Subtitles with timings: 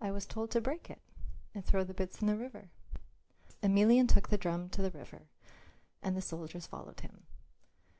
[0.00, 1.00] "I was told to break it
[1.52, 2.70] and throw the bits into the river."
[3.60, 5.22] Emelian took the drum to the river
[6.00, 7.26] and the soldiers followed him.